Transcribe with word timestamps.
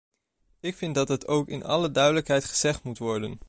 Ik 0.59 0.75
vind 0.75 0.95
dat 0.95 1.07
het 1.07 1.27
ook 1.27 1.47
in 1.47 1.63
alle 1.63 1.91
duidelijkheid 1.91 2.45
gezegd 2.45 2.83
moet 2.83 2.97
worden. 2.97 3.39